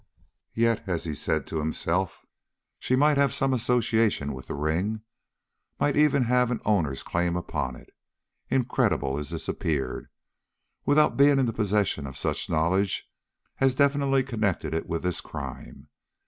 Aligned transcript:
Yet, 0.55 0.81
as 0.89 1.03
he 1.03 1.13
said 1.13 1.45
to 1.45 1.59
himself, 1.59 2.25
she 2.79 2.95
might 2.95 3.17
have 3.19 3.31
some 3.31 3.53
association 3.53 4.33
with 4.33 4.47
the 4.47 4.55
ring, 4.55 5.01
might 5.79 5.95
even 5.95 6.23
have 6.23 6.49
an 6.49 6.59
owner's 6.65 7.03
claim 7.03 7.35
upon 7.35 7.75
it, 7.75 7.91
incredible 8.49 9.19
as 9.19 9.29
this 9.29 9.47
appeared, 9.47 10.09
without 10.87 11.17
being 11.17 11.37
in 11.37 11.45
the 11.45 11.53
possession 11.53 12.07
of 12.07 12.17
such 12.17 12.49
knowledge 12.49 13.11
as 13.59 13.75
definitely 13.75 14.23
connected 14.23 14.73
it 14.73 14.87
with 14.87 15.03
this 15.03 15.21
crime. 15.21 15.87